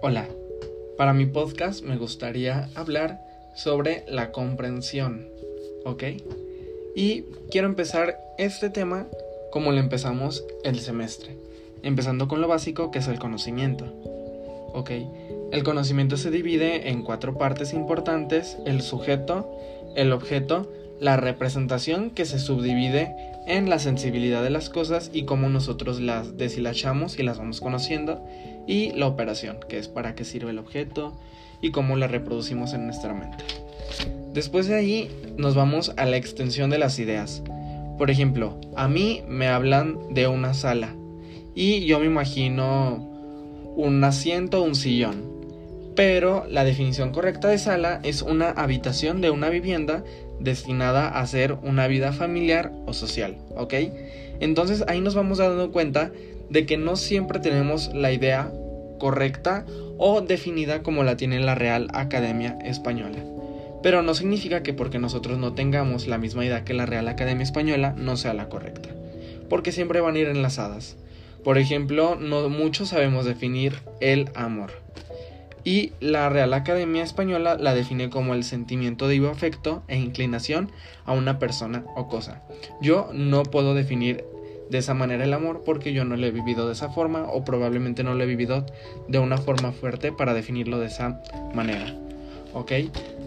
Hola, 0.00 0.28
para 0.96 1.12
mi 1.12 1.26
podcast 1.26 1.82
me 1.82 1.96
gustaría 1.96 2.68
hablar 2.76 3.20
sobre 3.56 4.04
la 4.06 4.30
comprensión, 4.30 5.26
¿ok? 5.84 6.04
Y 6.94 7.22
quiero 7.50 7.66
empezar 7.66 8.16
este 8.38 8.70
tema 8.70 9.08
como 9.50 9.72
lo 9.72 9.78
empezamos 9.78 10.44
el 10.62 10.78
semestre, 10.78 11.36
empezando 11.82 12.28
con 12.28 12.40
lo 12.40 12.46
básico 12.46 12.92
que 12.92 13.00
es 13.00 13.08
el 13.08 13.18
conocimiento, 13.18 13.86
¿ok? 14.72 14.90
El 15.50 15.64
conocimiento 15.64 16.16
se 16.16 16.30
divide 16.30 16.90
en 16.90 17.02
cuatro 17.02 17.36
partes 17.36 17.72
importantes, 17.72 18.56
el 18.66 18.82
sujeto, 18.82 19.50
el 19.96 20.12
objeto, 20.12 20.70
la 21.00 21.16
representación 21.16 22.10
que 22.10 22.24
se 22.24 22.38
subdivide 22.38 23.14
en 23.46 23.70
la 23.70 23.78
sensibilidad 23.78 24.42
de 24.42 24.50
las 24.50 24.68
cosas 24.68 25.10
y 25.12 25.24
cómo 25.24 25.48
nosotros 25.48 26.00
las 26.00 26.36
deshilachamos 26.36 27.18
y 27.18 27.22
las 27.22 27.38
vamos 27.38 27.60
conociendo 27.60 28.24
y 28.66 28.92
la 28.92 29.06
operación, 29.06 29.58
que 29.68 29.78
es 29.78 29.88
para 29.88 30.14
qué 30.14 30.24
sirve 30.24 30.50
el 30.50 30.58
objeto 30.58 31.18
y 31.62 31.70
cómo 31.70 31.96
la 31.96 32.06
reproducimos 32.06 32.74
en 32.74 32.86
nuestra 32.86 33.14
mente. 33.14 33.44
Después 34.34 34.66
de 34.68 34.74
ahí 34.74 35.10
nos 35.36 35.54
vamos 35.54 35.92
a 35.96 36.04
la 36.04 36.16
extensión 36.16 36.68
de 36.70 36.78
las 36.78 36.98
ideas. 36.98 37.42
Por 37.96 38.10
ejemplo, 38.10 38.60
a 38.76 38.86
mí 38.86 39.22
me 39.26 39.48
hablan 39.48 40.14
de 40.14 40.28
una 40.28 40.54
sala 40.54 40.94
y 41.54 41.86
yo 41.86 41.98
me 41.98 42.06
imagino 42.06 43.08
un 43.76 44.04
asiento 44.04 44.62
un 44.62 44.74
sillón 44.74 45.38
pero 45.98 46.46
la 46.48 46.62
definición 46.62 47.10
correcta 47.10 47.48
de 47.48 47.58
sala 47.58 47.98
es 48.04 48.22
una 48.22 48.50
habitación 48.50 49.20
de 49.20 49.30
una 49.30 49.48
vivienda 49.48 50.04
destinada 50.40 51.08
a 51.08 51.26
ser 51.26 51.54
una 51.62 51.86
vida 51.86 52.12
familiar 52.12 52.72
o 52.86 52.92
social, 52.92 53.36
¿ok? 53.56 53.74
Entonces 54.40 54.84
ahí 54.88 55.00
nos 55.00 55.14
vamos 55.14 55.38
dando 55.38 55.72
cuenta 55.72 56.12
de 56.50 56.66
que 56.66 56.76
no 56.76 56.96
siempre 56.96 57.40
tenemos 57.40 57.92
la 57.94 58.12
idea 58.12 58.52
correcta 58.98 59.64
o 59.96 60.20
definida 60.20 60.82
como 60.82 61.04
la 61.04 61.16
tiene 61.16 61.40
la 61.40 61.54
Real 61.54 61.88
Academia 61.92 62.58
Española. 62.64 63.18
Pero 63.82 64.02
no 64.02 64.14
significa 64.14 64.62
que 64.62 64.74
porque 64.74 64.98
nosotros 64.98 65.38
no 65.38 65.54
tengamos 65.54 66.06
la 66.06 66.18
misma 66.18 66.44
idea 66.44 66.64
que 66.64 66.74
la 66.74 66.86
Real 66.86 67.08
Academia 67.08 67.44
Española 67.44 67.94
no 67.96 68.16
sea 68.16 68.34
la 68.34 68.48
correcta, 68.48 68.88
porque 69.48 69.72
siempre 69.72 70.00
van 70.00 70.16
a 70.16 70.18
ir 70.18 70.28
enlazadas. 70.28 70.96
Por 71.44 71.58
ejemplo, 71.58 72.16
no 72.16 72.48
muchos 72.48 72.88
sabemos 72.88 73.24
definir 73.24 73.74
el 74.00 74.30
amor 74.34 74.72
y 75.64 75.92
la 76.00 76.28
Real 76.28 76.52
Academia 76.54 77.02
Española 77.02 77.56
la 77.58 77.74
define 77.74 78.10
como 78.10 78.34
el 78.34 78.44
sentimiento 78.44 79.08
de 79.08 79.28
afecto 79.28 79.82
e 79.88 79.96
inclinación 79.96 80.70
a 81.04 81.12
una 81.12 81.38
persona 81.38 81.84
o 81.96 82.08
cosa. 82.08 82.42
Yo 82.80 83.10
no 83.12 83.42
puedo 83.42 83.74
definir 83.74 84.24
de 84.70 84.78
esa 84.78 84.94
manera 84.94 85.24
el 85.24 85.32
amor 85.32 85.62
porque 85.64 85.92
yo 85.92 86.04
no 86.04 86.16
lo 86.16 86.26
he 86.26 86.30
vivido 86.30 86.66
de 86.66 86.72
esa 86.72 86.90
forma 86.90 87.24
o 87.24 87.44
probablemente 87.44 88.04
no 88.04 88.14
lo 88.14 88.22
he 88.24 88.26
vivido 88.26 88.66
de 89.08 89.18
una 89.18 89.38
forma 89.38 89.72
fuerte 89.72 90.12
para 90.12 90.34
definirlo 90.34 90.78
de 90.78 90.86
esa 90.86 91.20
manera. 91.54 91.94
¿Ok? 92.54 92.72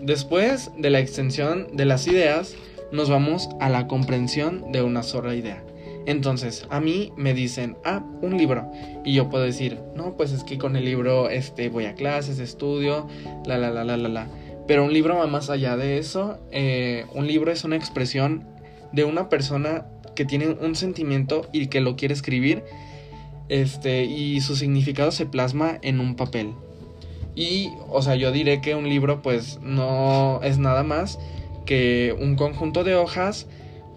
Después 0.01 0.71
de 0.77 0.89
la 0.89 0.99
extensión 0.99 1.67
de 1.75 1.85
las 1.85 2.07
ideas, 2.07 2.55
nos 2.91 3.09
vamos 3.09 3.49
a 3.59 3.69
la 3.69 3.87
comprensión 3.87 4.71
de 4.71 4.81
una 4.81 5.03
sola 5.03 5.35
idea. 5.35 5.63
Entonces, 6.05 6.65
a 6.69 6.79
mí 6.79 7.13
me 7.15 7.33
dicen, 7.33 7.77
ah, 7.85 8.03
un 8.21 8.37
libro. 8.37 8.71
Y 9.05 9.13
yo 9.13 9.29
puedo 9.29 9.43
decir, 9.43 9.79
no, 9.95 10.17
pues 10.17 10.31
es 10.31 10.43
que 10.43 10.57
con 10.57 10.75
el 10.75 10.85
libro 10.85 11.29
este, 11.29 11.69
voy 11.69 11.85
a 11.85 11.93
clases, 11.93 12.39
estudio, 12.39 13.07
la, 13.45 13.57
la, 13.57 13.69
la, 13.69 13.83
la, 13.83 13.97
la, 13.97 14.09
la. 14.09 14.27
Pero 14.67 14.83
un 14.83 14.93
libro 14.93 15.17
va 15.17 15.27
más 15.27 15.49
allá 15.49 15.77
de 15.77 15.97
eso. 15.97 16.39
Eh, 16.51 17.05
un 17.13 17.27
libro 17.27 17.51
es 17.51 17.63
una 17.63 17.75
expresión 17.75 18.47
de 18.91 19.03
una 19.03 19.29
persona 19.29 19.85
que 20.15 20.25
tiene 20.25 20.47
un 20.47 20.75
sentimiento 20.75 21.47
y 21.51 21.67
que 21.67 21.81
lo 21.81 21.95
quiere 21.95 22.13
escribir. 22.13 22.63
Este, 23.49 24.05
y 24.05 24.39
su 24.41 24.55
significado 24.55 25.11
se 25.11 25.25
plasma 25.25 25.77
en 25.81 25.99
un 25.99 26.15
papel. 26.15 26.53
Y, 27.35 27.69
o 27.89 28.01
sea, 28.01 28.15
yo 28.15 28.31
diré 28.31 28.61
que 28.61 28.75
un 28.75 28.89
libro, 28.89 29.21
pues, 29.21 29.59
no 29.61 30.41
es 30.43 30.57
nada 30.57 30.83
más 30.83 31.19
que 31.65 32.15
un 32.19 32.35
conjunto 32.35 32.83
de 32.83 32.95
hojas 32.95 33.47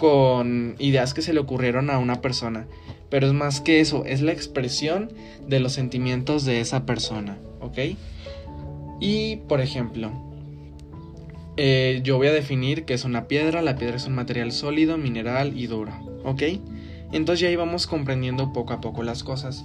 con 0.05 0.77
ideas 0.79 1.15
que 1.15 1.23
se 1.23 1.33
le 1.33 1.41
ocurrieron 1.41 1.89
a 1.89 1.99
una 1.99 2.21
persona. 2.21 2.67
Pero 3.09 3.27
es 3.27 3.33
más 3.33 3.63
que 3.63 3.81
eso, 3.81 4.05
es 4.05 4.21
la 4.21 4.33
expresión 4.33 5.11
de 5.49 5.61
los 5.61 5.73
sentimientos 5.73 6.45
de 6.45 6.61
esa 6.61 6.85
persona, 6.85 7.39
¿ok? 7.63 7.79
Y, 9.01 9.37
por 9.49 9.63
ejemplo, 9.63 10.13
eh, 11.57 12.03
yo 12.05 12.19
voy 12.19 12.27
a 12.27 12.35
definir 12.35 12.85
que 12.85 12.93
es 12.93 13.05
una 13.05 13.29
piedra, 13.29 13.63
la 13.63 13.77
piedra 13.77 13.97
es 13.97 14.05
un 14.05 14.15
material 14.15 14.53
sólido, 14.53 14.99
mineral 14.99 15.59
y 15.59 15.69
duro, 15.69 15.93
¿ok? 16.23 16.43
Entonces 17.13 17.41
ya 17.41 17.49
íbamos 17.49 17.87
comprendiendo 17.87 18.53
poco 18.53 18.75
a 18.75 18.83
poco 18.83 19.05
las 19.05 19.25
cosas. 19.25 19.65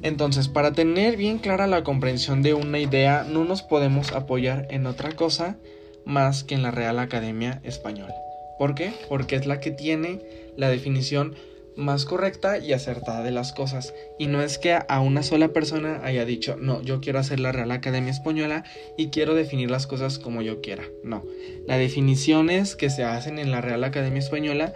Entonces, 0.00 0.48
para 0.48 0.72
tener 0.72 1.18
bien 1.18 1.36
clara 1.36 1.66
la 1.66 1.84
comprensión 1.84 2.40
de 2.40 2.54
una 2.54 2.78
idea, 2.78 3.26
no 3.30 3.44
nos 3.44 3.60
podemos 3.60 4.12
apoyar 4.12 4.66
en 4.70 4.86
otra 4.86 5.12
cosa 5.12 5.58
más 6.06 6.42
que 6.42 6.54
en 6.54 6.62
la 6.62 6.70
Real 6.70 6.98
Academia 6.98 7.60
Española. 7.64 8.14
¿Por 8.58 8.74
qué? 8.74 8.92
Porque 9.08 9.36
es 9.36 9.46
la 9.46 9.60
que 9.60 9.70
tiene 9.70 10.20
la 10.56 10.68
definición 10.68 11.34
más 11.76 12.04
correcta 12.04 12.58
y 12.58 12.72
acertada 12.72 13.22
de 13.22 13.30
las 13.30 13.52
cosas. 13.52 13.94
Y 14.18 14.26
no 14.26 14.42
es 14.42 14.58
que 14.58 14.74
a 14.86 15.00
una 15.00 15.22
sola 15.22 15.48
persona 15.48 16.00
haya 16.04 16.24
dicho, 16.24 16.56
no, 16.56 16.82
yo 16.82 17.00
quiero 17.00 17.18
hacer 17.18 17.40
la 17.40 17.52
Real 17.52 17.70
Academia 17.70 18.10
Española 18.10 18.64
y 18.96 19.08
quiero 19.08 19.34
definir 19.34 19.70
las 19.70 19.86
cosas 19.86 20.18
como 20.18 20.42
yo 20.42 20.60
quiera. 20.60 20.84
No, 21.02 21.24
las 21.66 21.78
definiciones 21.78 22.76
que 22.76 22.90
se 22.90 23.04
hacen 23.04 23.38
en 23.38 23.50
la 23.50 23.60
Real 23.60 23.84
Academia 23.84 24.18
Española 24.18 24.72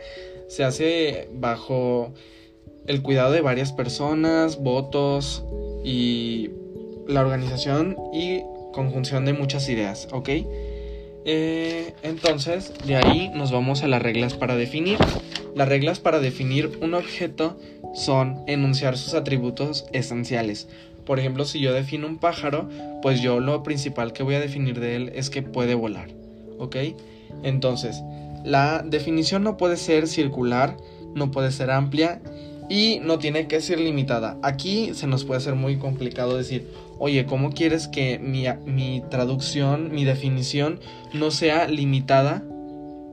se 0.48 0.64
hace 0.64 1.28
bajo 1.32 2.12
el 2.86 3.02
cuidado 3.02 3.32
de 3.32 3.40
varias 3.40 3.72
personas, 3.72 4.58
votos 4.58 5.44
y 5.84 6.50
la 7.08 7.20
organización 7.20 7.96
y 8.12 8.42
conjunción 8.72 9.24
de 9.24 9.32
muchas 9.32 9.68
ideas, 9.68 10.08
¿ok? 10.12 10.28
Eh, 11.28 11.92
entonces, 12.04 12.72
de 12.86 12.94
ahí 12.94 13.30
nos 13.34 13.50
vamos 13.50 13.82
a 13.82 13.88
las 13.88 14.00
reglas 14.00 14.34
para 14.34 14.54
definir. 14.54 14.96
Las 15.56 15.68
reglas 15.68 15.98
para 15.98 16.20
definir 16.20 16.78
un 16.80 16.94
objeto 16.94 17.58
son 17.94 18.44
enunciar 18.46 18.96
sus 18.96 19.14
atributos 19.14 19.86
esenciales. 19.92 20.68
Por 21.04 21.18
ejemplo, 21.18 21.44
si 21.44 21.58
yo 21.58 21.72
defino 21.72 22.06
un 22.06 22.18
pájaro, 22.18 22.68
pues 23.02 23.20
yo 23.20 23.40
lo 23.40 23.64
principal 23.64 24.12
que 24.12 24.22
voy 24.22 24.36
a 24.36 24.40
definir 24.40 24.78
de 24.78 24.94
él 24.94 25.12
es 25.16 25.28
que 25.28 25.42
puede 25.42 25.74
volar. 25.74 26.08
¿Ok? 26.58 26.76
Entonces, 27.42 28.02
la 28.44 28.84
definición 28.86 29.42
no 29.42 29.56
puede 29.56 29.76
ser 29.76 30.06
circular, 30.06 30.76
no 31.16 31.32
puede 31.32 31.50
ser 31.50 31.72
amplia 31.72 32.20
y 32.68 33.00
no 33.02 33.18
tiene 33.18 33.46
que 33.46 33.60
ser 33.60 33.80
limitada. 33.80 34.38
Aquí 34.42 34.90
se 34.94 35.06
nos 35.06 35.24
puede 35.24 35.40
ser 35.40 35.54
muy 35.54 35.76
complicado 35.76 36.36
decir, 36.36 36.68
oye, 36.98 37.26
¿cómo 37.26 37.50
quieres 37.50 37.88
que 37.88 38.18
mi, 38.18 39.02
traducción, 39.10 39.92
mi 39.92 40.04
definición 40.04 40.80
no 41.12 41.30
sea 41.30 41.68
limitada, 41.68 42.42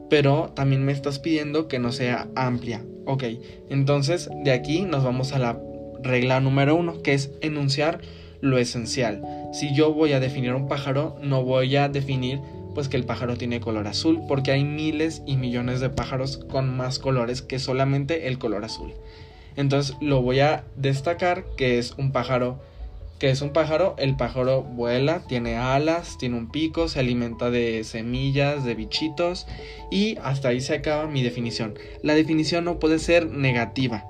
pero 0.10 0.52
también 0.56 0.84
me 0.84 0.92
estás 0.92 1.20
pidiendo 1.20 1.68
que 1.68 1.80
no 1.80 1.92
sea 1.92 2.28
amplia? 2.36 2.84
Ok, 3.06 3.24
entonces 3.70 4.30
de 4.44 4.52
aquí 4.52 4.82
nos 4.82 5.04
vamos 5.04 5.34
a 5.34 5.40
la 5.40 5.60
regla 6.02 6.40
número 6.40 6.76
uno, 6.76 7.02
que 7.02 7.14
es 7.14 7.32
enunciar 7.42 8.02
lo 8.42 8.58
esencial. 8.58 9.22
Si 9.54 9.74
yo 9.74 9.94
voy 9.94 10.14
a 10.14 10.20
definir 10.20 10.54
un 10.54 10.68
pájaro, 10.68 11.16
no 11.22 11.44
voy 11.44 11.76
a 11.76 11.90
definir 11.90 12.40
pues 12.74 12.90
que 12.90 12.98
el 12.98 13.06
pájaro 13.06 13.38
tiene 13.38 13.60
color 13.60 13.88
azul, 13.88 14.22
porque 14.28 14.52
hay 14.52 14.64
miles 14.64 15.22
y 15.28 15.38
millones 15.38 15.80
de 15.80 15.90
pájaros 15.90 16.38
con 16.38 16.76
más 16.76 16.98
colores 16.98 17.44
que 17.44 17.60
solamente 17.60 18.28
el 18.28 18.40
color 18.40 18.66
azul. 18.66 18.94
Entonces 19.56 19.96
lo 20.02 20.22
voy 20.22 20.40
a 20.40 20.64
destacar 20.76 21.46
que 21.56 21.78
es 21.80 21.94
un 21.98 22.12
pájaro 22.12 22.60
que 23.24 23.30
es 23.30 23.42
un 23.42 23.52
pájaro, 23.52 23.96
el 24.00 24.18
pájaro 24.18 24.64
vuela, 24.64 25.22
tiene 25.26 25.56
alas, 25.56 26.18
tiene 26.18 26.38
un 26.38 26.52
pico, 26.52 26.90
se 26.90 27.00
alimenta 27.00 27.50
de 27.50 27.86
semillas, 27.86 28.66
de 28.66 28.76
bichitos 28.76 29.48
y 29.90 30.18
hasta 30.22 30.50
ahí 30.50 30.60
se 30.60 30.76
acaba 30.76 31.08
mi 31.08 31.24
definición. 31.24 31.76
La 32.02 32.16
definición 32.16 32.66
no 32.66 32.80
puede 32.80 33.00
ser 33.00 33.28
negativa. 33.28 34.04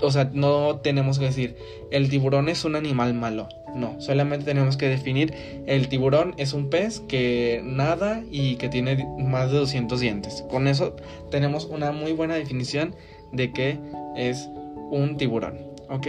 O 0.00 0.10
sea, 0.10 0.30
no 0.32 0.76
tenemos 0.76 1.18
que 1.18 1.26
decir 1.26 1.56
el 1.90 2.08
tiburón 2.08 2.48
es 2.48 2.64
un 2.64 2.74
animal 2.74 3.12
malo. 3.12 3.50
No, 3.74 4.00
solamente 4.00 4.46
tenemos 4.46 4.78
que 4.78 4.88
definir 4.88 5.34
el 5.66 5.88
tiburón 5.88 6.34
es 6.38 6.54
un 6.54 6.70
pez 6.70 7.00
que 7.00 7.60
nada 7.62 8.22
y 8.30 8.56
que 8.56 8.70
tiene 8.70 9.06
más 9.18 9.52
de 9.52 9.58
200 9.58 10.00
dientes. 10.00 10.42
Con 10.48 10.68
eso 10.68 10.96
tenemos 11.30 11.66
una 11.66 11.92
muy 11.92 12.12
buena 12.12 12.34
definición 12.34 12.94
de 13.30 13.52
que 13.52 13.78
es 14.16 14.48
un 14.90 15.16
tiburón. 15.16 15.58
¿Ok? 15.88 16.06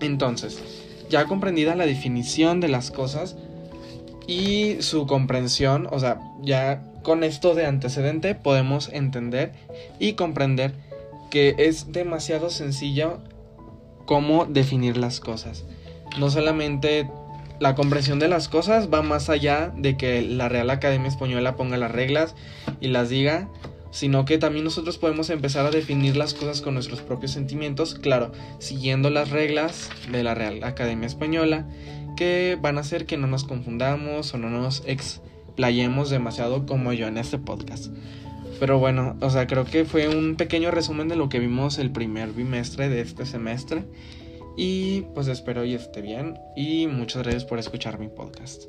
Entonces, 0.00 0.62
ya 1.08 1.24
comprendida 1.26 1.74
la 1.74 1.86
definición 1.86 2.60
de 2.60 2.68
las 2.68 2.90
cosas 2.90 3.36
y 4.26 4.76
su 4.80 5.06
comprensión, 5.06 5.88
o 5.90 5.98
sea, 5.98 6.20
ya 6.42 6.84
con 7.02 7.24
esto 7.24 7.54
de 7.54 7.66
antecedente 7.66 8.34
podemos 8.34 8.90
entender 8.92 9.52
y 9.98 10.12
comprender 10.12 10.74
que 11.30 11.54
es 11.58 11.92
demasiado 11.92 12.50
sencillo 12.50 13.18
cómo 14.06 14.46
definir 14.46 14.96
las 14.96 15.20
cosas. 15.20 15.64
No 16.18 16.30
solamente 16.30 17.08
la 17.60 17.74
comprensión 17.74 18.18
de 18.18 18.28
las 18.28 18.48
cosas 18.48 18.88
va 18.92 19.02
más 19.02 19.28
allá 19.30 19.72
de 19.76 19.96
que 19.96 20.22
la 20.22 20.48
Real 20.48 20.70
Academia 20.70 21.08
Española 21.08 21.56
ponga 21.56 21.76
las 21.76 21.90
reglas 21.90 22.34
y 22.80 22.88
las 22.88 23.08
diga. 23.08 23.48
Sino 23.90 24.24
que 24.24 24.38
también 24.38 24.64
nosotros 24.64 24.98
podemos 24.98 25.30
empezar 25.30 25.66
a 25.66 25.70
definir 25.70 26.16
las 26.16 26.34
cosas 26.34 26.60
con 26.60 26.74
nuestros 26.74 27.00
propios 27.00 27.32
sentimientos, 27.32 27.94
claro, 27.94 28.32
siguiendo 28.58 29.10
las 29.10 29.30
reglas 29.30 29.90
de 30.10 30.22
la 30.22 30.34
Real 30.34 30.62
Academia 30.64 31.06
Española, 31.06 31.68
que 32.16 32.58
van 32.60 32.78
a 32.78 32.82
hacer 32.82 33.06
que 33.06 33.16
no 33.16 33.26
nos 33.26 33.44
confundamos 33.44 34.34
o 34.34 34.38
no 34.38 34.50
nos 34.50 34.82
explayemos 34.86 36.10
demasiado 36.10 36.66
como 36.66 36.92
yo 36.92 37.06
en 37.06 37.18
este 37.18 37.38
podcast. 37.38 37.92
Pero 38.60 38.78
bueno, 38.78 39.16
o 39.20 39.30
sea, 39.30 39.46
creo 39.46 39.64
que 39.64 39.84
fue 39.84 40.08
un 40.08 40.34
pequeño 40.36 40.70
resumen 40.70 41.08
de 41.08 41.16
lo 41.16 41.28
que 41.28 41.38
vimos 41.38 41.78
el 41.78 41.92
primer 41.92 42.32
bimestre 42.32 42.88
de 42.88 43.00
este 43.00 43.24
semestre. 43.24 43.84
Y 44.56 45.02
pues 45.14 45.28
espero 45.28 45.64
y 45.64 45.74
esté 45.74 46.02
bien. 46.02 46.36
Y 46.56 46.88
muchas 46.88 47.22
gracias 47.22 47.44
por 47.44 47.60
escuchar 47.60 48.00
mi 48.00 48.08
podcast. 48.08 48.64